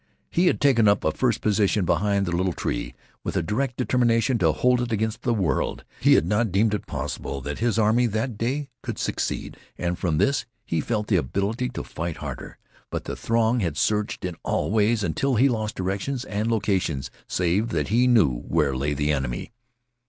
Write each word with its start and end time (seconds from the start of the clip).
He 0.31 0.47
had 0.47 0.59
taken 0.59 0.87
up 0.87 1.03
a 1.03 1.11
first 1.11 1.41
position 1.41 1.85
behind 1.85 2.25
the 2.25 2.35
little 2.35 2.53
tree, 2.53 2.95
with 3.23 3.37
a 3.37 3.43
direct 3.43 3.77
determination 3.77 4.39
to 4.39 4.51
hold 4.51 4.81
it 4.81 4.91
against 4.91 5.21
the 5.21 5.31
world. 5.31 5.83
He 5.99 6.13
had 6.15 6.25
not 6.25 6.51
deemed 6.51 6.73
it 6.73 6.87
possible 6.87 7.39
that 7.41 7.59
his 7.59 7.77
army 7.77 8.05
could 8.05 8.13
that 8.13 8.35
day 8.35 8.69
succeed, 8.95 9.57
and 9.77 9.99
from 9.99 10.17
this 10.17 10.47
he 10.65 10.81
felt 10.81 11.05
the 11.05 11.17
ability 11.17 11.69
to 11.69 11.83
fight 11.83 12.17
harder. 12.17 12.57
But 12.89 13.03
the 13.03 13.15
throng 13.15 13.59
had 13.59 13.77
surged 13.77 14.25
in 14.25 14.35
all 14.41 14.71
ways, 14.71 15.03
until 15.03 15.35
he 15.35 15.47
lost 15.47 15.75
directions 15.75 16.25
and 16.25 16.49
locations, 16.49 17.11
save 17.27 17.69
that 17.69 17.89
he 17.89 18.07
knew 18.07 18.39
where 18.39 18.75
lay 18.75 18.95
the 18.95 19.13
enemy. 19.13 19.51